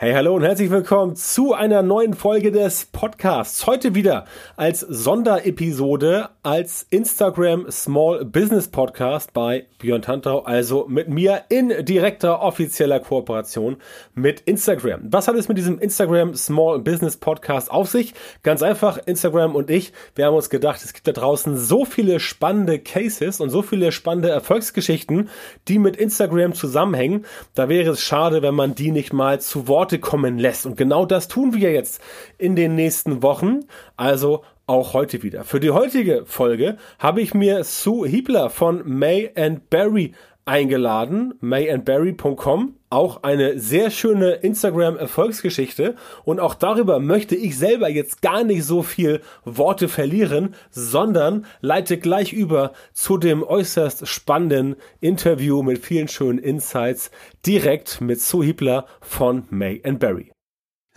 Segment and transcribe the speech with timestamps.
[0.00, 3.66] Hey, hallo und herzlich willkommen zu einer neuen Folge des Podcasts.
[3.66, 11.42] Heute wieder als Sonderepisode als Instagram Small Business Podcast bei Björn Tantau, also mit mir
[11.48, 13.78] in direkter offizieller Kooperation
[14.14, 15.00] mit Instagram.
[15.10, 18.14] Was hat es mit diesem Instagram Small Business Podcast auf sich?
[18.42, 22.20] Ganz einfach, Instagram und ich, wir haben uns gedacht, es gibt da draußen so viele
[22.20, 25.28] spannende Cases und so viele spannende Erfolgsgeschichten,
[25.66, 27.26] die mit Instagram zusammenhängen.
[27.54, 30.66] Da wäre es schade, wenn man die nicht mal zu Wort Worte kommen lässt.
[30.66, 32.02] Und genau das tun wir jetzt
[32.36, 33.60] in den nächsten Wochen.
[33.96, 35.44] Also auch heute wieder.
[35.44, 40.12] Für die heutige Folge habe ich mir Sue Hiebler von May and Barry
[40.48, 42.74] eingeladen, mayandberry.com.
[42.90, 45.94] Auch eine sehr schöne Instagram-Erfolgsgeschichte.
[46.24, 51.98] Und auch darüber möchte ich selber jetzt gar nicht so viel Worte verlieren, sondern leite
[51.98, 57.10] gleich über zu dem äußerst spannenden Interview mit vielen schönen Insights
[57.44, 60.32] direkt mit Sue Hiebler von May and Berry.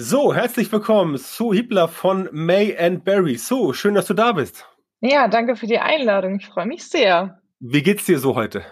[0.03, 3.35] So, herzlich willkommen, Sue Hiebler von May and Berry.
[3.35, 4.65] So, schön, dass du da bist.
[4.99, 6.39] Ja, danke für die Einladung.
[6.39, 7.39] Ich freue mich sehr.
[7.59, 8.65] Wie geht's dir so heute?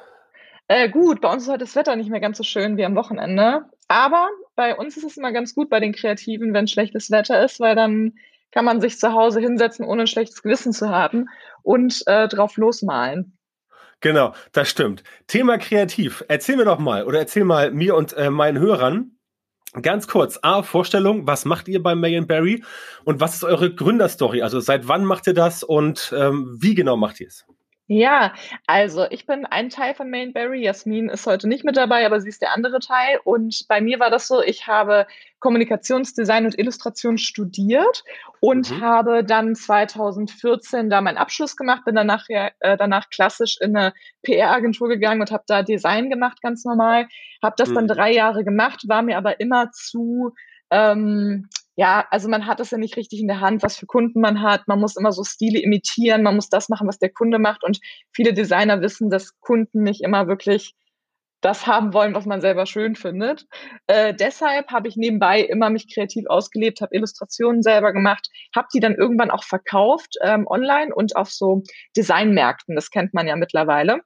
[0.67, 2.95] Äh, gut, bei uns ist heute das Wetter nicht mehr ganz so schön wie am
[2.95, 3.66] Wochenende.
[3.88, 7.59] Aber bei uns ist es immer ganz gut bei den Kreativen, wenn schlechtes Wetter ist,
[7.59, 8.13] weil dann
[8.52, 11.27] kann man sich zu Hause hinsetzen, ohne ein schlechtes Gewissen zu haben
[11.61, 13.38] und äh, drauf losmalen.
[14.02, 15.03] Genau, das stimmt.
[15.27, 16.25] Thema kreativ.
[16.27, 19.19] Erzähl mir doch mal oder erzähl mal mir und äh, meinen Hörern
[19.81, 20.39] ganz kurz.
[20.42, 22.64] A, Vorstellung, was macht ihr bei May Barry
[23.03, 24.42] und was ist eure Gründerstory?
[24.42, 27.45] Also seit wann macht ihr das und ähm, wie genau macht ihr es?
[27.91, 28.35] Ja,
[28.67, 30.63] also ich bin ein Teil von Mainberry.
[30.63, 33.19] Jasmin ist heute nicht mit dabei, aber sie ist der andere Teil.
[33.23, 35.07] Und bei mir war das so, ich habe
[35.39, 38.03] Kommunikationsdesign und Illustration studiert
[38.41, 38.81] und mhm.
[38.81, 43.95] habe dann 2014 da meinen Abschluss gemacht, bin danach, ja, äh, danach klassisch in eine
[44.21, 47.07] PR-Agentur gegangen und habe da Design gemacht, ganz normal.
[47.41, 47.73] Habe das mhm.
[47.73, 50.35] dann drei Jahre gemacht, war mir aber immer zu
[50.69, 51.49] ähm,
[51.80, 54.41] ja, also man hat es ja nicht richtig in der Hand, was für Kunden man
[54.41, 54.67] hat.
[54.67, 57.63] Man muss immer so Stile imitieren, man muss das machen, was der Kunde macht.
[57.63, 57.80] Und
[58.11, 60.75] viele Designer wissen, dass Kunden nicht immer wirklich
[61.40, 63.45] das haben wollen, was man selber schön findet.
[63.88, 68.81] Äh, deshalb habe ich nebenbei immer mich kreativ ausgelebt, habe Illustrationen selber gemacht, habe die
[68.81, 71.63] dann irgendwann auch verkauft ähm, online und auf so
[71.96, 72.75] Designmärkten.
[72.75, 74.01] Das kennt man ja mittlerweile.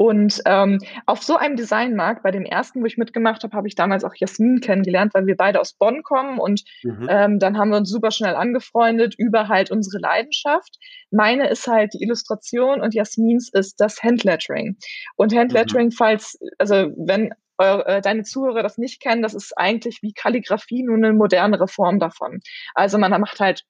[0.00, 3.74] Und ähm, auf so einem Designmarkt, bei dem ersten, wo ich mitgemacht habe, habe ich
[3.74, 6.38] damals auch Jasmin kennengelernt, weil wir beide aus Bonn kommen.
[6.38, 7.06] Und mhm.
[7.10, 10.78] ähm, dann haben wir uns super schnell angefreundet über halt unsere Leidenschaft.
[11.10, 14.78] Meine ist halt die Illustration und Jasmins ist das Handlettering.
[15.16, 15.92] Und Handlettering, mhm.
[15.92, 20.96] falls, also wenn äh, deine Zuhörer das nicht kennen, das ist eigentlich wie Kalligrafie, nur
[20.96, 22.40] eine modernere Form davon.
[22.74, 23.64] Also man macht halt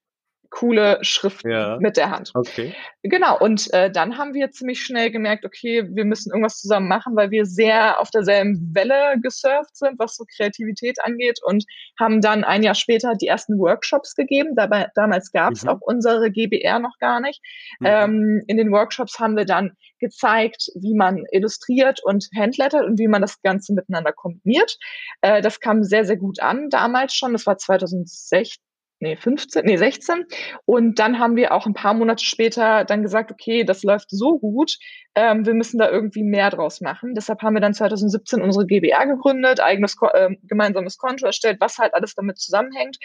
[0.51, 1.79] coole Schrift ja.
[1.81, 2.33] mit der Hand.
[2.35, 2.75] Okay.
[3.03, 7.17] Genau, und äh, dann haben wir ziemlich schnell gemerkt, okay, wir müssen irgendwas zusammen machen,
[7.17, 11.65] weil wir sehr auf derselben Welle gesurft sind, was so Kreativität angeht und
[11.99, 14.55] haben dann ein Jahr später die ersten Workshops gegeben.
[14.57, 15.71] Dabei, damals gab es mhm.
[15.71, 17.41] auch unsere GBR noch gar nicht.
[17.79, 17.87] Mhm.
[17.87, 23.09] Ähm, in den Workshops haben wir dann gezeigt, wie man illustriert und handlettert und wie
[23.09, 24.79] man das Ganze miteinander kombiniert.
[25.21, 27.33] Äh, das kam sehr, sehr gut an damals schon.
[27.33, 28.61] Das war 2016
[29.01, 30.25] nee, 15, nee, 16.
[30.65, 34.39] Und dann haben wir auch ein paar Monate später dann gesagt, okay, das läuft so
[34.39, 34.79] gut,
[35.15, 37.15] ähm, wir müssen da irgendwie mehr draus machen.
[37.15, 41.95] Deshalb haben wir dann 2017 unsere GBR gegründet, eigenes äh, gemeinsames Konto erstellt, was halt
[41.95, 42.99] alles damit zusammenhängt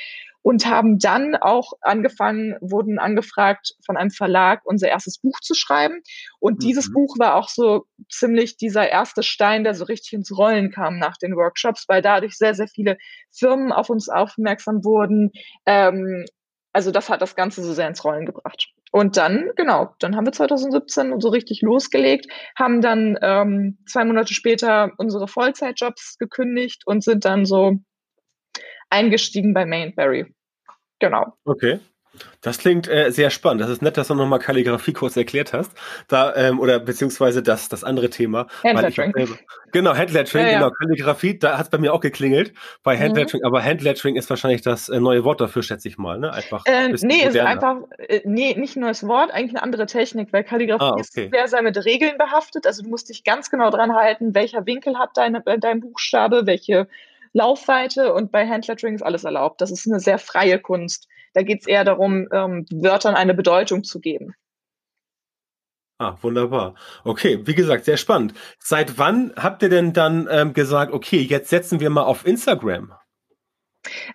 [0.46, 6.04] und haben dann auch angefangen, wurden angefragt von einem Verlag, unser erstes Buch zu schreiben.
[6.40, 6.60] Und mhm.
[6.60, 11.00] dieses Buch war auch so ziemlich dieser erste Stein, der so richtig ins Rollen kam
[11.00, 13.00] nach den Workshops, weil dadurch sehr, sehr viele
[13.32, 15.32] Firmen auf uns aufmerksam wurden.
[15.66, 16.26] Ähm,
[16.74, 18.68] also das hat das Ganze so sehr ins Rollen gebracht.
[18.92, 24.36] Und dann, genau, dann haben wir 2017 so richtig losgelegt, haben dann ähm, zwei Monate
[24.36, 27.80] später unsere Vollzeitjobs gekündigt und sind dann so
[28.90, 30.34] eingestiegen bei Mainberry.
[31.00, 31.38] Genau.
[31.44, 31.80] Okay.
[32.42, 33.62] Das klingt äh, sehr spannend.
[33.62, 35.72] Das ist nett, dass du nochmal Kalligrafie kurz erklärt hast.
[36.08, 38.48] Da, ähm, oder beziehungsweise das, das andere Thema.
[38.64, 39.14] Handlettering.
[39.72, 40.60] Genau, Handlettering, ja, ja.
[40.60, 40.72] genau.
[40.72, 42.54] Kalligrafie, da hat es bei mir auch geklingelt
[42.84, 43.02] bei mhm.
[43.02, 43.48] Handlettering, mhm.
[43.48, 46.32] aber Handlettering ist wahrscheinlich das äh, neue Wort dafür, schätze ich mal, ne?
[46.32, 46.66] Einfach.
[46.66, 50.44] Äh, nee, ist einfach, äh, nee, nicht ein neues Wort, eigentlich eine andere Technik, weil
[50.44, 51.02] Kalligrafie ah, okay.
[51.02, 52.68] ist sehr, sehr mit Regeln behaftet.
[52.68, 56.46] Also du musst dich ganz genau dran halten, welcher Winkel hat deine, äh, dein Buchstabe,
[56.46, 56.88] welche
[57.36, 59.60] Laufweite und bei Handlettering ist alles erlaubt.
[59.60, 61.08] Das ist eine sehr freie Kunst.
[61.34, 64.34] Da geht es eher darum, ähm, Wörtern eine Bedeutung zu geben.
[65.98, 66.76] Ah, wunderbar.
[67.04, 68.34] Okay, wie gesagt, sehr spannend.
[68.60, 72.94] Seit wann habt ihr denn dann ähm, gesagt, okay, jetzt setzen wir mal auf Instagram?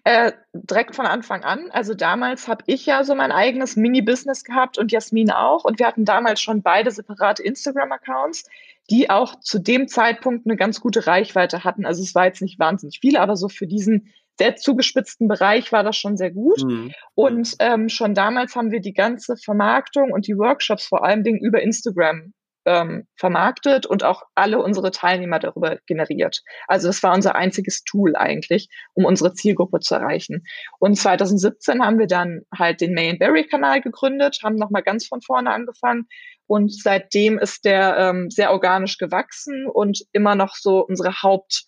[0.04, 1.70] Äh, direkt von Anfang an.
[1.70, 5.64] Also damals habe ich ja so mein eigenes Mini-Business gehabt und Jasmin auch.
[5.64, 8.44] Und wir hatten damals schon beide separate Instagram-Accounts
[8.90, 11.86] die auch zu dem Zeitpunkt eine ganz gute Reichweite hatten.
[11.86, 15.84] Also es war jetzt nicht wahnsinnig viel, aber so für diesen sehr zugespitzten Bereich war
[15.84, 16.62] das schon sehr gut.
[16.64, 16.92] Mhm.
[17.14, 21.40] Und ähm, schon damals haben wir die ganze Vermarktung und die Workshops vor allem Dingen
[21.40, 22.32] über Instagram
[22.64, 26.42] ähm, vermarktet und auch alle unsere Teilnehmer darüber generiert.
[26.68, 30.44] Also das war unser einziges Tool eigentlich, um unsere Zielgruppe zu erreichen.
[30.78, 35.22] Und 2017 haben wir dann halt den May Berry Kanal gegründet, haben nochmal ganz von
[35.22, 36.06] vorne angefangen
[36.46, 41.64] und seitdem ist der ähm, sehr organisch gewachsen und immer noch so unsere Haupt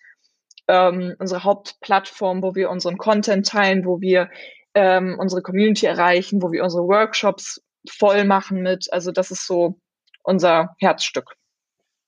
[0.68, 4.30] ähm, unsere Hauptplattform, wo wir unseren Content teilen, wo wir
[4.74, 8.92] ähm, unsere Community erreichen, wo wir unsere Workshops voll machen mit.
[8.92, 9.78] Also das ist so
[10.22, 11.34] unser Herzstück.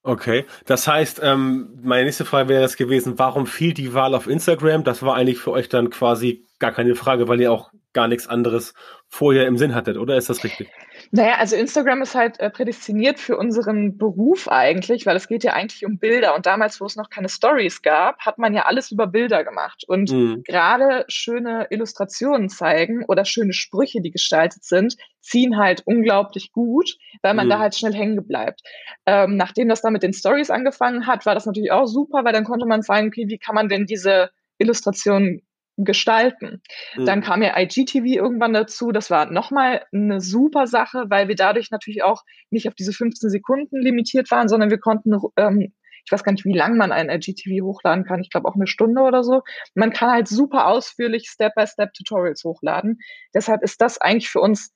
[0.06, 4.26] Okay, das heißt, ähm, meine nächste Frage wäre es gewesen, warum fiel die Wahl auf
[4.26, 4.84] Instagram?
[4.84, 8.26] Das war eigentlich für euch dann quasi gar keine Frage, weil ihr auch gar nichts
[8.26, 8.74] anderes
[9.08, 10.68] vorher im Sinn hattet, oder ist das richtig?
[11.10, 15.52] Naja, also Instagram ist halt äh, prädestiniert für unseren Beruf eigentlich, weil es geht ja
[15.52, 16.34] eigentlich um Bilder.
[16.34, 19.84] Und damals, wo es noch keine Stories gab, hat man ja alles über Bilder gemacht.
[19.86, 20.42] Und mhm.
[20.44, 27.34] gerade schöne Illustrationen zeigen oder schöne Sprüche, die gestaltet sind, ziehen halt unglaublich gut, weil
[27.34, 27.50] man mhm.
[27.50, 28.60] da halt schnell hängen bleibt.
[29.06, 32.32] Ähm, nachdem das dann mit den Stories angefangen hat, war das natürlich auch super, weil
[32.32, 35.42] dann konnte man sagen, okay, wie kann man denn diese Illustrationen
[35.76, 36.62] gestalten.
[36.96, 37.06] Mhm.
[37.06, 38.92] Dann kam ja IGTV irgendwann dazu.
[38.92, 43.30] Das war nochmal eine super Sache, weil wir dadurch natürlich auch nicht auf diese 15
[43.30, 45.72] Sekunden limitiert waren, sondern wir konnten, ähm,
[46.04, 48.20] ich weiß gar nicht, wie lang man ein IGTV hochladen kann.
[48.20, 49.42] Ich glaube auch eine Stunde oder so.
[49.74, 52.98] Man kann halt super ausführlich Step-by-Step-Tutorials hochladen.
[53.34, 54.72] Deshalb ist das eigentlich für uns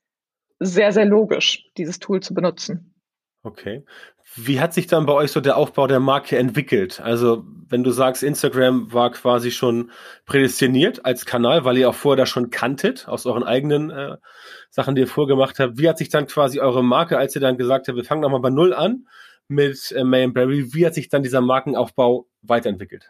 [0.58, 2.97] sehr, sehr logisch, dieses Tool zu benutzen.
[3.42, 3.84] Okay.
[4.34, 7.00] Wie hat sich dann bei euch so der Aufbau der Marke entwickelt?
[7.00, 9.90] Also, wenn du sagst, Instagram war quasi schon
[10.26, 14.16] prädestiniert als Kanal, weil ihr auch vorher das schon kanntet, aus euren eigenen äh,
[14.70, 15.78] Sachen, die ihr vorgemacht habt.
[15.78, 18.40] Wie hat sich dann quasi eure Marke, als ihr dann gesagt habt, wir fangen nochmal
[18.40, 19.06] bei Null an
[19.48, 23.08] mit äh, May Barry, wie hat sich dann dieser Markenaufbau weiterentwickelt?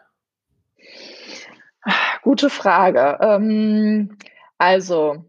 [2.23, 3.19] Gute Frage.
[3.21, 4.19] Ähm,
[4.59, 5.25] also,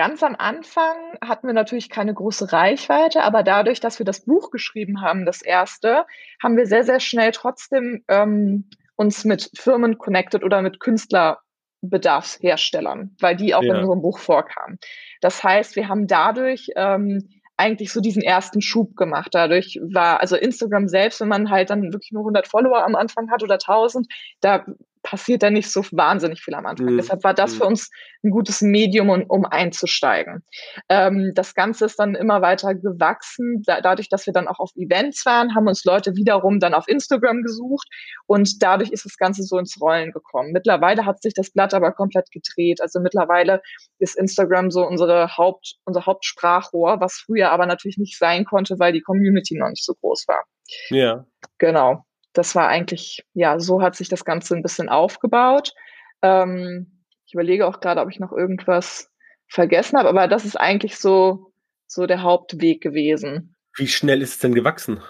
[0.00, 4.50] Ganz am Anfang hatten wir natürlich keine große Reichweite, aber dadurch, dass wir das Buch
[4.50, 6.06] geschrieben haben, das erste,
[6.42, 13.36] haben wir sehr, sehr schnell trotzdem ähm, uns mit Firmen connected oder mit Künstlerbedarfsherstellern, weil
[13.36, 13.74] die auch ja.
[13.74, 14.78] in unserem Buch vorkamen.
[15.20, 19.28] Das heißt, wir haben dadurch ähm, eigentlich so diesen ersten Schub gemacht.
[19.32, 23.30] Dadurch war, also Instagram selbst, wenn man halt dann wirklich nur 100 Follower am Anfang
[23.30, 24.10] hat oder 1000,
[24.40, 24.64] da
[25.02, 26.92] passiert da nicht so wahnsinnig viel am Anfang.
[26.92, 26.96] Mhm.
[26.98, 27.56] Deshalb war das mhm.
[27.56, 27.90] für uns
[28.22, 30.44] ein gutes Medium, um, um einzusteigen.
[30.88, 33.62] Ähm, das Ganze ist dann immer weiter gewachsen.
[33.64, 36.86] Da, dadurch, dass wir dann auch auf Events waren, haben uns Leute wiederum dann auf
[36.86, 37.88] Instagram gesucht
[38.26, 40.52] und dadurch ist das Ganze so ins Rollen gekommen.
[40.52, 42.80] Mittlerweile hat sich das Blatt aber komplett gedreht.
[42.80, 43.62] Also mittlerweile
[43.98, 48.92] ist Instagram so unsere Haupt, unser Hauptsprachrohr, was früher aber natürlich nicht sein konnte, weil
[48.92, 50.44] die Community noch nicht so groß war.
[50.90, 51.24] Ja.
[51.58, 55.74] Genau das war eigentlich, ja, so hat sich das Ganze ein bisschen aufgebaut.
[56.22, 59.10] Ähm, ich überlege auch gerade, ob ich noch irgendwas
[59.48, 61.52] vergessen habe, aber das ist eigentlich so,
[61.86, 63.56] so der Hauptweg gewesen.
[63.76, 65.02] Wie schnell ist es denn gewachsen?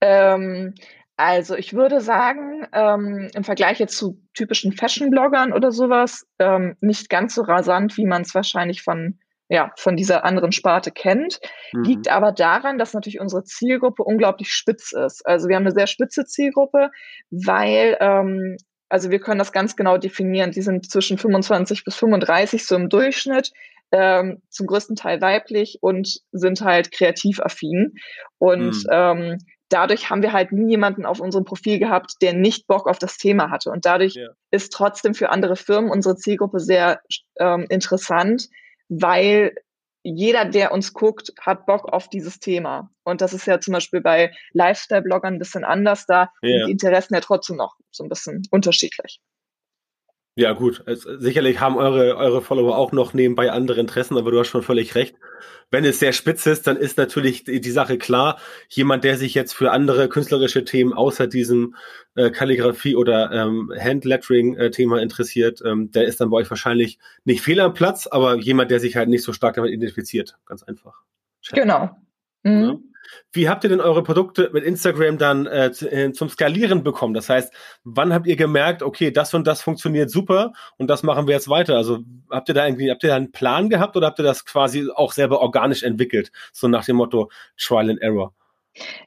[0.00, 0.74] Ähm,
[1.16, 7.08] also ich würde sagen, ähm, im Vergleich jetzt zu typischen Fashion-Bloggern oder sowas, ähm, nicht
[7.08, 9.18] ganz so rasant, wie man es wahrscheinlich von
[9.54, 11.38] ja, von dieser anderen Sparte kennt.
[11.72, 11.84] Mhm.
[11.84, 15.24] Liegt aber daran, dass natürlich unsere Zielgruppe unglaublich spitz ist.
[15.24, 16.90] Also wir haben eine sehr spitze Zielgruppe,
[17.30, 18.56] weil ähm,
[18.88, 20.50] also wir können das ganz genau definieren.
[20.50, 23.52] Die sind zwischen 25 bis 35 so im Durchschnitt,
[23.92, 27.94] ähm, zum größten Teil weiblich und sind halt kreativ affin.
[28.38, 28.90] Und mhm.
[28.90, 29.38] ähm,
[29.68, 33.18] dadurch haben wir halt nie jemanden auf unserem Profil gehabt, der nicht Bock auf das
[33.18, 33.70] Thema hatte.
[33.70, 34.30] Und dadurch ja.
[34.50, 37.00] ist trotzdem für andere Firmen unsere Zielgruppe sehr
[37.38, 38.48] ähm, interessant,
[38.88, 39.54] weil
[40.02, 42.90] jeder, der uns guckt, hat Bock auf dieses Thema.
[43.04, 46.04] Und das ist ja zum Beispiel bei Lifestyle-Bloggern ein bisschen anders.
[46.06, 46.58] Da yeah.
[46.58, 49.20] sind die Interessen ja trotzdem noch so ein bisschen unterschiedlich.
[50.36, 50.82] Ja, gut.
[50.86, 54.64] Also, sicherlich haben eure, eure Follower auch noch nebenbei andere Interessen, aber du hast schon
[54.64, 55.14] völlig recht.
[55.70, 58.38] Wenn es sehr spitz ist, dann ist natürlich die, die Sache klar.
[58.68, 61.76] Jemand, der sich jetzt für andere künstlerische Themen außer diesem
[62.16, 67.60] äh, Kalligrafie oder ähm, Handlettering-Thema interessiert, ähm, der ist dann bei euch wahrscheinlich nicht fehl
[67.60, 70.36] am Platz, aber jemand, der sich halt nicht so stark damit identifiziert.
[70.46, 71.02] Ganz einfach.
[71.52, 71.96] Genau.
[72.42, 72.62] Mhm.
[72.62, 72.78] Ja?
[73.32, 77.14] Wie habt ihr denn eure Produkte mit Instagram dann äh, äh, zum Skalieren bekommen?
[77.14, 77.52] Das heißt,
[77.84, 81.48] wann habt ihr gemerkt, okay, das und das funktioniert super und das machen wir jetzt
[81.48, 81.76] weiter?
[81.76, 84.44] Also habt ihr da irgendwie, habt ihr da einen Plan gehabt oder habt ihr das
[84.44, 86.30] quasi auch selber organisch entwickelt?
[86.52, 88.32] So nach dem Motto Trial and Error.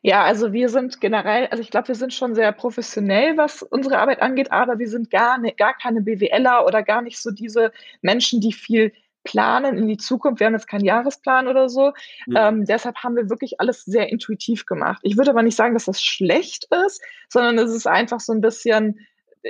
[0.01, 3.99] Ja, also wir sind generell, also ich glaube, wir sind schon sehr professionell, was unsere
[3.99, 7.71] Arbeit angeht, aber wir sind gar, ne, gar keine BWLer oder gar nicht so diese
[8.01, 8.93] Menschen, die viel
[9.27, 10.39] planen in die Zukunft.
[10.39, 11.91] Wir haben jetzt keinen Jahresplan oder so.
[12.25, 12.35] Mhm.
[12.37, 14.99] Ähm, deshalb haben wir wirklich alles sehr intuitiv gemacht.
[15.03, 18.41] Ich würde aber nicht sagen, dass das schlecht ist, sondern es ist einfach so ein
[18.41, 19.05] bisschen,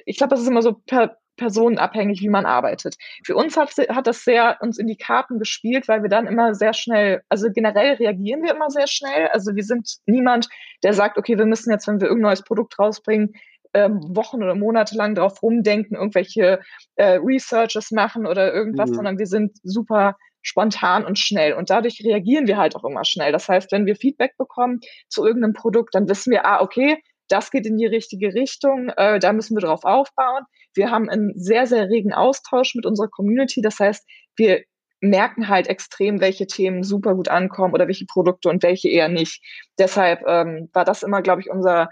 [0.06, 2.96] ich glaube, das ist immer so per personenabhängig, wie man arbeitet.
[3.24, 6.56] Für uns hat, hat das sehr uns in die Karten gespielt, weil wir dann immer
[6.56, 9.28] sehr schnell, also generell reagieren wir immer sehr schnell.
[9.28, 10.50] Also wir sind niemand,
[10.82, 13.36] der sagt, okay, wir müssen jetzt, wenn wir irgendein neues Produkt rausbringen,
[13.78, 16.60] ähm, Wochen oder Monate lang drauf rumdenken, irgendwelche
[16.96, 18.96] äh, Researches machen oder irgendwas, mhm.
[18.96, 21.54] sondern wir sind super spontan und schnell.
[21.54, 23.32] Und dadurch reagieren wir halt auch immer schnell.
[23.32, 24.80] Das heißt, wenn wir Feedback bekommen
[25.10, 26.98] zu irgendeinem Produkt, dann wissen wir, ah, okay,
[27.30, 30.44] das geht in die richtige Richtung, äh, da müssen wir drauf aufbauen.
[30.74, 33.62] Wir haben einen sehr, sehr regen Austausch mit unserer Community.
[33.62, 34.08] Das heißt,
[34.38, 34.64] wir
[35.02, 39.44] merken halt extrem, welche Themen super gut ankommen oder welche Produkte und welche eher nicht.
[39.78, 41.90] Deshalb ähm, war das immer, glaube ich, unser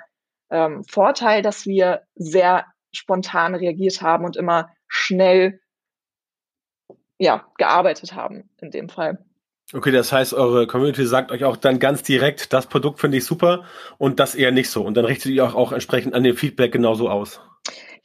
[0.50, 5.60] ähm, Vorteil, dass wir sehr spontan reagiert haben und immer schnell
[7.18, 9.24] ja, gearbeitet haben in dem Fall.
[9.74, 13.26] Okay, das heißt, eure Community sagt euch auch dann ganz direkt, das Produkt finde ich
[13.26, 13.66] super
[13.98, 14.84] und das eher nicht so.
[14.84, 17.42] Und dann richtet ihr auch, auch entsprechend an dem Feedback genauso aus.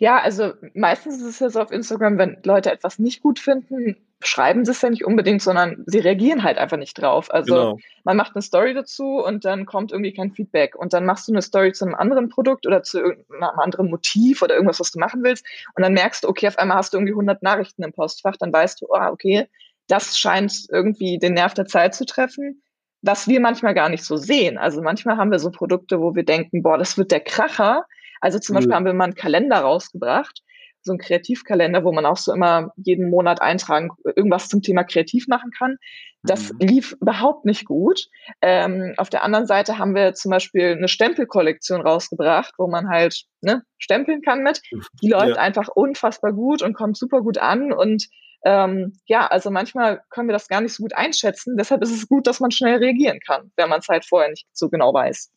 [0.00, 3.97] Ja, also meistens ist es ja so auf Instagram, wenn Leute etwas nicht gut finden,
[4.23, 7.30] schreiben sie es ja nicht unbedingt, sondern sie reagieren halt einfach nicht drauf.
[7.30, 7.78] Also genau.
[8.04, 10.75] man macht eine Story dazu und dann kommt irgendwie kein Feedback.
[10.75, 14.40] Und dann machst du eine Story zu einem anderen Produkt oder zu einem anderen Motiv
[14.40, 15.45] oder irgendwas, was du machen willst.
[15.76, 18.38] Und dann merkst du, okay, auf einmal hast du irgendwie 100 Nachrichten im Postfach.
[18.38, 19.50] Dann weißt du, ah, okay,
[19.87, 22.62] das scheint irgendwie den Nerv der Zeit zu treffen.
[23.02, 24.57] Was wir manchmal gar nicht so sehen.
[24.57, 27.85] Also manchmal haben wir so Produkte, wo wir denken, boah, das wird der Kracher.
[28.20, 28.56] Also zum mhm.
[28.58, 30.42] Beispiel haben wir mal einen Kalender rausgebracht
[30.82, 35.26] so ein Kreativkalender, wo man auch so immer jeden Monat eintragen, irgendwas zum Thema kreativ
[35.28, 35.76] machen kann.
[36.22, 36.58] Das mhm.
[36.60, 38.06] lief überhaupt nicht gut.
[38.42, 43.24] Ähm, auf der anderen Seite haben wir zum Beispiel eine Stempelkollektion rausgebracht, wo man halt
[43.40, 44.60] ne, stempeln kann mit.
[45.02, 45.42] Die läuft ja.
[45.42, 47.72] einfach unfassbar gut und kommt super gut an.
[47.72, 48.08] Und
[48.44, 51.56] ähm, ja, also manchmal können wir das gar nicht so gut einschätzen.
[51.58, 54.46] Deshalb ist es gut, dass man schnell reagieren kann, wenn man es halt vorher nicht
[54.52, 55.30] so genau weiß.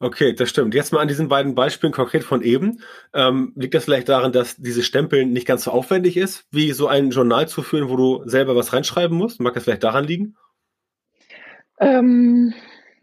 [0.00, 0.74] Okay, das stimmt.
[0.74, 2.80] Jetzt mal an diesen beiden Beispielen konkret von eben.
[3.12, 6.88] Ähm, liegt das vielleicht daran, dass diese Stempeln nicht ganz so aufwendig ist, wie so
[6.88, 9.40] ein Journal zu führen, wo du selber was reinschreiben musst?
[9.40, 10.36] Mag das vielleicht daran liegen?
[11.78, 12.54] Ähm,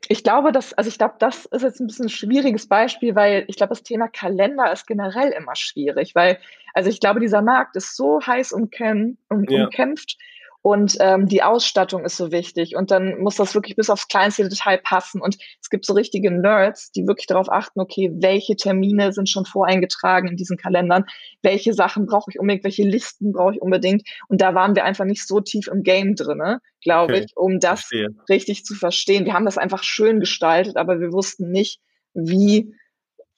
[0.08, 3.46] ich glaube, dass, also ich glaube, das ist jetzt ein bisschen ein schwieriges Beispiel, weil
[3.48, 6.38] ich glaube, das Thema Kalender ist generell immer schwierig, weil,
[6.74, 9.66] also ich glaube, dieser Markt ist so heiß umkämpft, um, ja.
[9.66, 10.18] umkämpft
[10.64, 12.76] und ähm, die Ausstattung ist so wichtig.
[12.76, 15.20] Und dann muss das wirklich bis aufs kleinste Detail passen.
[15.20, 19.46] Und es gibt so richtige Nerds, die wirklich darauf achten, okay, welche Termine sind schon
[19.46, 21.06] voreingetragen in diesen Kalendern,
[21.42, 24.04] welche Sachen brauche ich unbedingt, welche Listen brauche ich unbedingt.
[24.28, 27.26] Und da waren wir einfach nicht so tief im Game drinne, glaube okay.
[27.26, 28.10] ich, um das Verstehe.
[28.30, 29.26] richtig zu verstehen.
[29.26, 31.80] Wir haben das einfach schön gestaltet, aber wir wussten nicht,
[32.14, 32.76] wie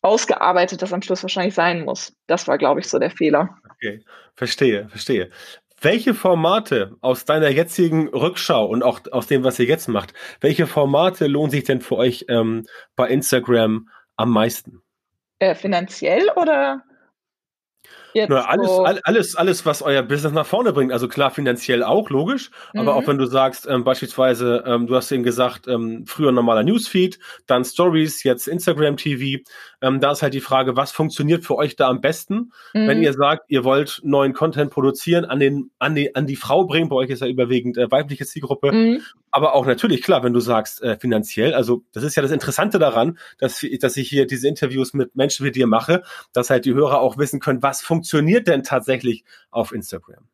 [0.01, 2.13] ausgearbeitet das am Schluss wahrscheinlich sein muss.
[2.27, 3.57] Das war, glaube ich, so der Fehler.
[3.75, 4.03] Okay,
[4.35, 5.29] verstehe, verstehe.
[5.83, 10.65] Welche Formate aus deiner jetzigen Rückschau und auch aus dem, was ihr jetzt macht, welche
[10.65, 14.81] Formate lohnen sich denn für euch ähm, bei Instagram am meisten?
[15.39, 16.83] Äh, finanziell oder?
[18.13, 20.91] Jetzt Na, alles, so alles, alles, was euer Business nach vorne bringt.
[20.91, 22.51] Also klar, finanziell auch, logisch.
[22.73, 22.81] Mhm.
[22.81, 23.07] Aber auch mhm.
[23.07, 27.65] wenn du sagst, ähm, beispielsweise, ähm, du hast eben gesagt, ähm, früher normaler Newsfeed, dann
[27.65, 29.43] Stories, jetzt Instagram TV.
[29.81, 32.51] Ähm, da ist halt die Frage, was funktioniert für euch da am besten?
[32.73, 32.87] Mhm.
[32.87, 36.65] Wenn ihr sagt, ihr wollt neuen Content produzieren, an den, an die, an die Frau
[36.65, 38.71] bringen, bei euch ist ja überwiegend äh, weibliche Zielgruppe.
[38.71, 39.01] Mhm.
[39.31, 42.77] Aber auch natürlich, klar, wenn du sagst, äh, finanziell, also das ist ja das Interessante
[42.77, 46.03] daran, dass, dass ich hier diese Interviews mit Menschen wie dir mache,
[46.33, 50.27] dass halt die Hörer auch wissen können, was funktioniert funktioniert denn tatsächlich auf Instagram?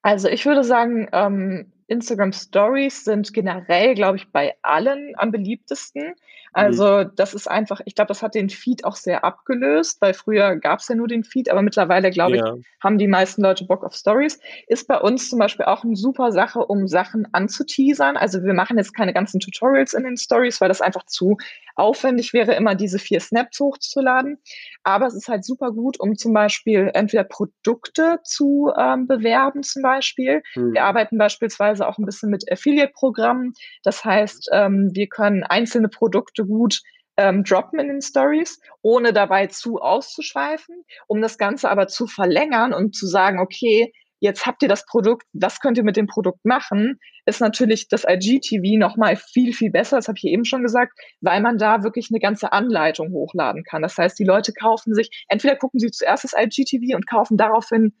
[0.00, 6.14] Also ich würde sagen, ähm, Instagram Stories sind generell, glaube ich, bei allen am beliebtesten.
[6.52, 7.10] Also mhm.
[7.16, 10.80] das ist einfach, ich glaube, das hat den Feed auch sehr abgelöst, weil früher gab
[10.80, 12.54] es ja nur den Feed, aber mittlerweile, glaube ja.
[12.54, 14.40] ich, haben die meisten Leute Bock auf Stories.
[14.66, 18.16] Ist bei uns zum Beispiel auch eine super Sache, um Sachen anzuteasern.
[18.16, 21.36] Also wir machen jetzt keine ganzen Tutorials in den Stories, weil das einfach zu
[21.74, 24.38] aufwendig wäre, immer diese vier Snaps hochzuladen.
[24.82, 29.82] Aber es ist halt super gut, um zum Beispiel entweder Produkte zu ähm, bewerben, zum
[29.82, 30.42] Beispiel.
[30.56, 30.74] Mhm.
[30.74, 33.52] Wir arbeiten beispielsweise auch ein bisschen mit Affiliate-Programmen.
[33.82, 36.80] Das heißt, ähm, wir können einzelne Produkte gut
[37.16, 42.72] ähm, droppen in den Stories, ohne dabei zu auszuschweifen, um das Ganze aber zu verlängern
[42.72, 46.44] und zu sagen, okay, jetzt habt ihr das Produkt, was könnt ihr mit dem Produkt
[46.44, 50.92] machen, ist natürlich das IGTV nochmal viel, viel besser, das habe ich eben schon gesagt,
[51.20, 53.82] weil man da wirklich eine ganze Anleitung hochladen kann.
[53.82, 57.94] Das heißt, die Leute kaufen sich, entweder gucken sie zuerst das IGTV und kaufen daraufhin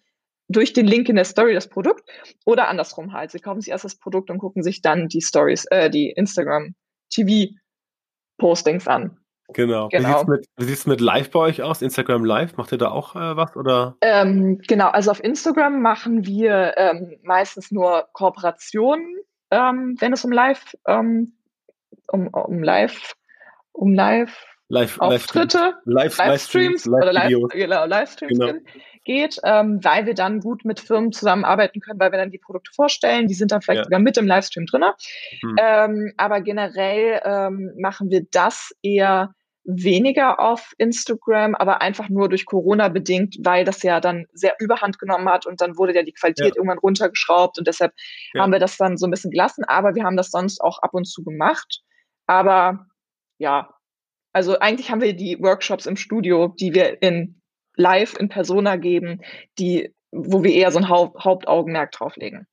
[0.48, 2.08] durch den Link in der Story das Produkt
[2.44, 3.30] oder andersrum halt.
[3.30, 6.74] Sie kaufen sich erst das Produkt und gucken sich dann die Stories, äh, die Instagram
[7.10, 7.52] TV
[8.38, 9.18] Postings an.
[9.54, 9.88] Genau.
[9.88, 10.26] genau.
[10.56, 11.80] Wie sieht es mit, mit, Live bei euch aus?
[11.80, 12.56] Instagram Live?
[12.56, 13.56] Macht ihr da auch äh, was?
[13.56, 13.96] Oder?
[14.02, 19.16] Ähm, genau, also auf Instagram machen wir ähm, meistens nur Kooperationen,
[19.50, 21.32] ähm, wenn es um Live, ähm,
[22.08, 23.14] um, um Live,
[23.72, 28.58] um Live, Live Auftritte, Live, Livestreams, Live oder Live, genau, Livestreams genau.
[29.08, 32.70] Geht, ähm, weil wir dann gut mit Firmen zusammenarbeiten können, weil wir dann die Produkte
[32.74, 33.26] vorstellen.
[33.26, 33.84] Die sind dann vielleicht ja.
[33.84, 34.84] sogar mit im Livestream drin.
[35.40, 35.56] Hm.
[35.58, 39.32] Ähm, aber generell ähm, machen wir das eher
[39.64, 44.98] weniger auf Instagram, aber einfach nur durch Corona bedingt, weil das ja dann sehr überhand
[44.98, 46.56] genommen hat und dann wurde ja die Qualität ja.
[46.56, 47.92] irgendwann runtergeschraubt und deshalb
[48.34, 48.42] ja.
[48.42, 49.64] haben wir das dann so ein bisschen gelassen.
[49.64, 51.80] Aber wir haben das sonst auch ab und zu gemacht.
[52.26, 52.86] Aber
[53.38, 53.70] ja,
[54.34, 57.40] also eigentlich haben wir die Workshops im Studio, die wir in
[57.78, 59.22] live in Persona geben,
[59.58, 62.46] die, wo wir eher so ein Haupt Hauptaugenmerk drauf legen.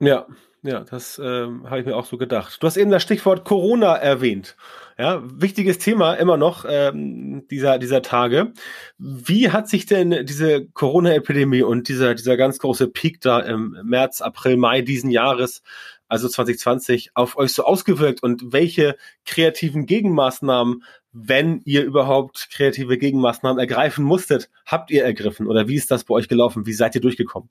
[0.00, 0.26] Ja,
[0.62, 2.60] ja, das ähm, habe ich mir auch so gedacht.
[2.60, 4.56] Du hast eben das Stichwort Corona erwähnt.
[4.98, 8.52] Ja, wichtiges Thema immer noch ähm, dieser dieser Tage.
[8.98, 14.20] Wie hat sich denn diese Corona-Epidemie und dieser dieser ganz große Peak da im März,
[14.20, 15.62] April, Mai diesen Jahres,
[16.08, 23.58] also 2020, auf euch so ausgewirkt und welche kreativen Gegenmaßnahmen, wenn ihr überhaupt kreative Gegenmaßnahmen
[23.58, 26.66] ergreifen musstet, habt ihr ergriffen oder wie ist das bei euch gelaufen?
[26.66, 27.50] Wie seid ihr durchgekommen?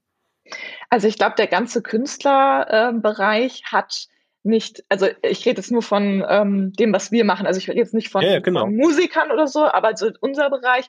[0.89, 4.07] Also ich glaube, der ganze Künstlerbereich äh, hat
[4.43, 7.45] nicht, also ich rede jetzt nur von ähm, dem, was wir machen.
[7.45, 8.61] Also ich rede jetzt nicht von, ja, genau.
[8.61, 10.87] von Musikern oder so, aber also unser Bereich,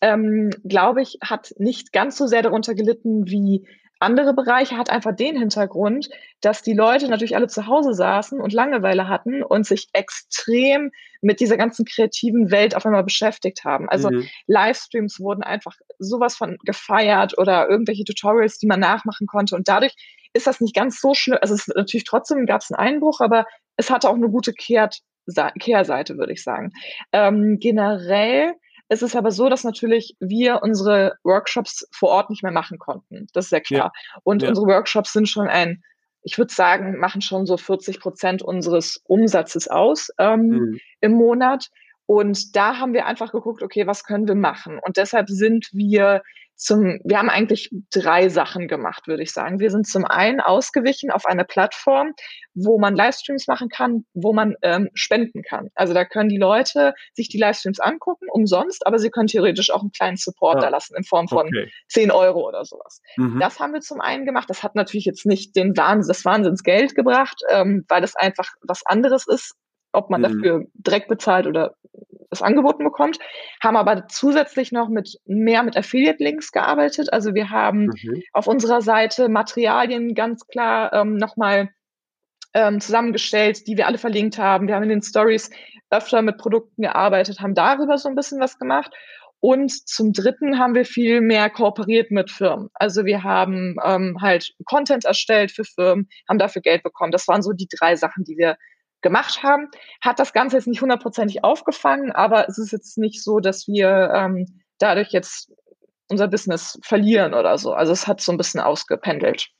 [0.00, 3.66] ähm, glaube ich, hat nicht ganz so sehr darunter gelitten wie
[4.00, 6.08] andere Bereiche hat einfach den Hintergrund,
[6.40, 10.90] dass die Leute natürlich alle zu Hause saßen und Langeweile hatten und sich extrem
[11.20, 13.88] mit dieser ganzen kreativen Welt auf einmal beschäftigt haben.
[13.88, 14.26] Also mhm.
[14.46, 19.54] Livestreams wurden einfach sowas von gefeiert oder irgendwelche Tutorials, die man nachmachen konnte.
[19.54, 19.94] Und dadurch
[20.32, 21.38] ist das nicht ganz so schlimm.
[21.40, 23.44] Also es ist natürlich trotzdem gab es einen Einbruch, aber
[23.76, 25.00] es hatte auch eine gute Kehrt
[25.60, 26.72] Kehrseite, würde ich sagen.
[27.12, 28.54] Ähm, generell
[28.90, 33.28] es ist aber so, dass natürlich wir unsere Workshops vor Ort nicht mehr machen konnten.
[33.32, 33.92] Das ist ja klar.
[33.94, 34.20] Ja.
[34.24, 34.48] Und ja.
[34.48, 35.84] unsere Workshops sind schon ein,
[36.22, 40.80] ich würde sagen, machen schon so 40 Prozent unseres Umsatzes aus ähm, mhm.
[41.00, 41.70] im Monat.
[42.06, 44.80] Und da haben wir einfach geguckt, okay, was können wir machen?
[44.84, 46.22] Und deshalb sind wir
[46.60, 49.60] zum, wir haben eigentlich drei Sachen gemacht, würde ich sagen.
[49.60, 52.12] Wir sind zum einen ausgewichen auf eine Plattform,
[52.52, 55.70] wo man Livestreams machen kann, wo man ähm, spenden kann.
[55.74, 59.80] Also da können die Leute sich die Livestreams angucken, umsonst, aber sie können theoretisch auch
[59.80, 60.60] einen kleinen Support ja.
[60.60, 61.70] da lassen in Form von okay.
[61.88, 63.00] 10 Euro oder sowas.
[63.16, 63.40] Mhm.
[63.40, 64.50] Das haben wir zum einen gemacht.
[64.50, 68.84] Das hat natürlich jetzt nicht den Wahnsinn, das Wahnsinnsgeld gebracht, ähm, weil das einfach was
[68.84, 69.54] anderes ist,
[69.92, 70.24] ob man mhm.
[70.24, 71.74] dafür direkt bezahlt oder
[72.30, 73.18] das angeboten bekommt,
[73.62, 77.12] haben aber zusätzlich noch mit mehr mit Affiliate-Links gearbeitet.
[77.12, 78.22] Also wir haben mhm.
[78.32, 81.70] auf unserer Seite Materialien ganz klar ähm, nochmal
[82.54, 84.68] ähm, zusammengestellt, die wir alle verlinkt haben.
[84.68, 85.50] Wir haben in den Stories
[85.90, 88.92] öfter mit Produkten gearbeitet, haben darüber so ein bisschen was gemacht.
[89.40, 92.68] Und zum Dritten haben wir viel mehr kooperiert mit Firmen.
[92.74, 97.10] Also wir haben ähm, halt Content erstellt für Firmen, haben dafür Geld bekommen.
[97.10, 98.56] Das waren so die drei Sachen, die wir
[99.02, 99.68] gemacht haben,
[100.00, 104.10] hat das Ganze jetzt nicht hundertprozentig aufgefangen, aber es ist jetzt nicht so, dass wir
[104.14, 105.52] ähm, dadurch jetzt
[106.08, 107.72] unser Business verlieren oder so.
[107.72, 109.50] Also es hat so ein bisschen ausgependelt.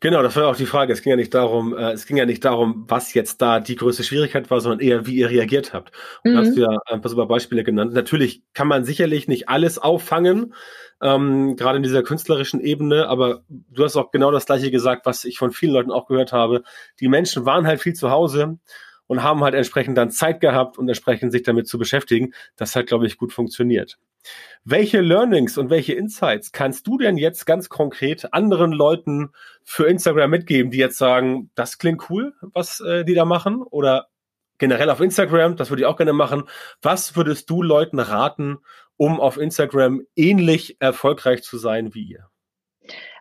[0.00, 0.92] Genau, das war auch die Frage.
[0.92, 3.76] Es ging ja nicht darum, äh, es ging ja nicht darum, was jetzt da die
[3.76, 5.92] größte Schwierigkeit war, sondern eher, wie ihr reagiert habt.
[6.24, 6.36] Und mhm.
[6.38, 7.92] hast du ja ein paar super Beispiele genannt.
[7.92, 10.54] Natürlich kann man sicherlich nicht alles auffangen,
[11.00, 13.08] ähm, gerade in dieser künstlerischen Ebene.
[13.08, 16.32] Aber du hast auch genau das Gleiche gesagt, was ich von vielen Leuten auch gehört
[16.32, 16.62] habe.
[17.00, 18.58] Die Menschen waren halt viel zu Hause
[19.06, 22.32] und haben halt entsprechend dann Zeit gehabt und entsprechend sich damit zu beschäftigen.
[22.56, 23.98] Das hat, glaube ich, gut funktioniert.
[24.64, 29.30] Welche Learnings und welche Insights kannst du denn jetzt ganz konkret anderen Leuten
[29.68, 33.62] für Instagram mitgeben, die jetzt sagen, das klingt cool, was äh, die da machen?
[33.62, 34.06] Oder
[34.58, 36.44] generell auf Instagram, das würde ich auch gerne machen.
[36.80, 38.58] Was würdest du Leuten raten,
[38.96, 42.30] um auf Instagram ähnlich erfolgreich zu sein wie ihr?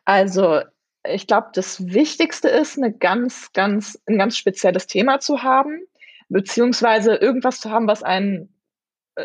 [0.06, 0.62] Also
[1.04, 5.82] ich glaube, das Wichtigste ist, eine ganz, ganz, ein ganz spezielles Thema zu haben,
[6.30, 8.55] beziehungsweise irgendwas zu haben, was einen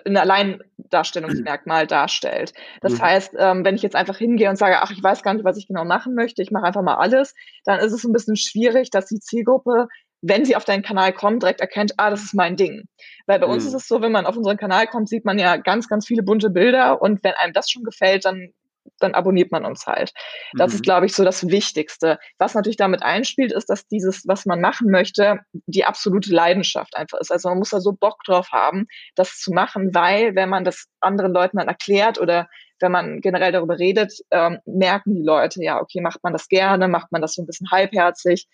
[0.04, 2.52] ein Alleindarstellungsmerkmal darstellt.
[2.80, 3.02] Das mhm.
[3.02, 5.56] heißt, ähm, wenn ich jetzt einfach hingehe und sage, ach, ich weiß gar nicht, was
[5.56, 8.90] ich genau machen möchte, ich mache einfach mal alles, dann ist es ein bisschen schwierig,
[8.90, 9.88] dass die Zielgruppe
[10.22, 12.84] wenn sie auf deinen Kanal kommt, direkt erkennt, ah, das ist mein Ding.
[13.26, 13.54] Weil bei mhm.
[13.54, 16.06] uns ist es so, wenn man auf unseren Kanal kommt, sieht man ja ganz, ganz
[16.06, 18.52] viele bunte Bilder und wenn einem das schon gefällt, dann
[19.02, 20.12] dann abonniert man uns halt.
[20.56, 20.74] Das mhm.
[20.76, 22.18] ist, glaube ich, so das Wichtigste.
[22.38, 27.18] Was natürlich damit einspielt, ist, dass dieses, was man machen möchte, die absolute Leidenschaft einfach
[27.18, 27.32] ist.
[27.32, 30.86] Also man muss da so Bock drauf haben, das zu machen, weil wenn man das
[31.00, 35.80] anderen Leuten dann erklärt oder wenn man generell darüber redet, ähm, merken die Leute, ja,
[35.80, 38.48] okay, macht man das gerne, macht man das so ein bisschen halbherzig,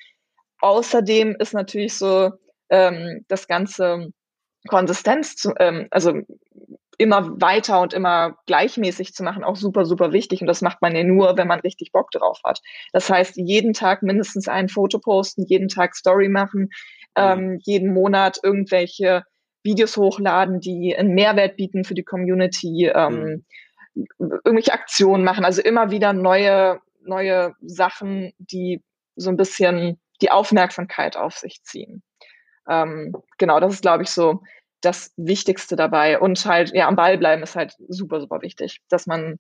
[0.61, 2.33] Außerdem ist natürlich so
[2.71, 4.11] ähm, das ganze
[4.69, 6.15] Konsistenz, zu, ähm, also
[6.99, 10.41] immer weiter und immer gleichmäßig zu machen, auch super, super wichtig.
[10.41, 12.61] Und das macht man ja nur, wenn man richtig Bock drauf hat.
[12.93, 16.69] Das heißt, jeden Tag mindestens ein Foto posten, jeden Tag Story machen, mhm.
[17.17, 19.25] ähm, jeden Monat irgendwelche
[19.63, 22.91] Videos hochladen, die einen Mehrwert bieten für die Community.
[22.95, 23.45] Ähm, mhm
[24.19, 28.83] irgendwelche Aktionen machen, also immer wieder neue, neue Sachen, die
[29.17, 32.03] so ein bisschen die Aufmerksamkeit auf sich ziehen.
[32.69, 34.43] Ähm, genau, das ist, glaube ich, so
[34.87, 36.19] das Wichtigste dabei.
[36.19, 39.39] Und halt, ja, am Ball bleiben ist halt super, super wichtig, dass man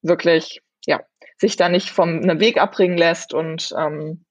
[0.00, 1.00] wirklich, ja,
[1.38, 4.24] sich da nicht vom einem Weg abbringen lässt und ähm,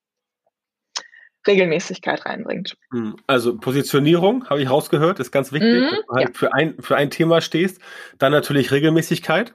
[1.47, 2.77] Regelmäßigkeit reinbringt.
[2.91, 6.33] Hm, also Positionierung, habe ich rausgehört, ist ganz wichtig, mhm, dass du halt ja.
[6.33, 7.79] für, ein, für ein Thema stehst.
[8.17, 9.53] Dann natürlich Regelmäßigkeit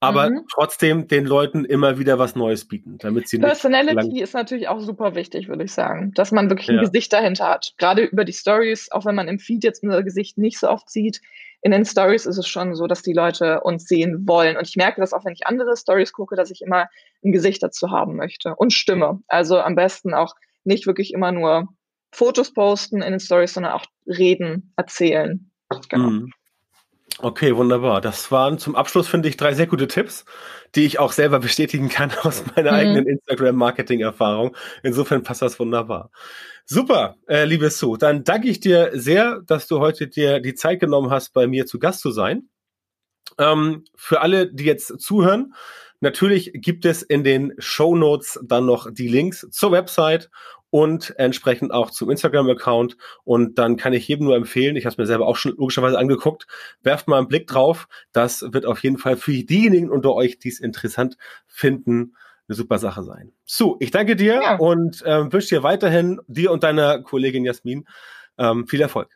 [0.00, 0.44] aber mhm.
[0.52, 5.14] trotzdem den Leuten immer wieder was Neues bieten, damit sie Personality ist natürlich auch super
[5.14, 6.82] wichtig, würde ich sagen, dass man wirklich ein ja.
[6.82, 7.74] Gesicht dahinter hat.
[7.78, 10.90] Gerade über die Stories, auch wenn man im Feed jetzt unser Gesicht nicht so oft
[10.90, 11.20] sieht,
[11.62, 14.56] in den Stories ist es schon so, dass die Leute uns sehen wollen.
[14.56, 16.88] Und ich merke das auch, wenn ich andere Stories gucke, dass ich immer
[17.24, 19.20] ein Gesicht dazu haben möchte und Stimme.
[19.26, 21.68] Also am besten auch nicht wirklich immer nur
[22.12, 25.50] Fotos posten in den Stories, sondern auch reden, erzählen.
[25.88, 26.10] Genau.
[26.10, 26.32] Mhm.
[27.18, 28.02] Okay, wunderbar.
[28.02, 30.26] Das waren zum Abschluss, finde ich, drei sehr gute Tipps,
[30.74, 32.76] die ich auch selber bestätigen kann aus meiner mhm.
[32.76, 34.54] eigenen Instagram-Marketing-Erfahrung.
[34.82, 36.10] Insofern passt das wunderbar.
[36.66, 37.96] Super, äh, liebe Sue.
[37.96, 41.64] Dann danke ich dir sehr, dass du heute dir die Zeit genommen hast, bei mir
[41.64, 42.50] zu Gast zu sein.
[43.38, 45.54] Ähm, für alle, die jetzt zuhören,
[46.00, 50.28] natürlich gibt es in den Show Notes dann noch die Links zur Website
[50.76, 52.98] und entsprechend auch zum Instagram-Account.
[53.24, 55.98] Und dann kann ich jedem nur empfehlen, ich habe es mir selber auch schon logischerweise
[55.98, 56.46] angeguckt,
[56.82, 57.88] werft mal einen Blick drauf.
[58.12, 62.14] Das wird auf jeden Fall für diejenigen unter euch, die es interessant finden,
[62.46, 63.32] eine super Sache sein.
[63.46, 64.56] So, ich danke dir ja.
[64.56, 67.86] und ähm, wünsche dir weiterhin, dir und deiner Kollegin Jasmin,
[68.36, 69.08] ähm, viel Erfolg.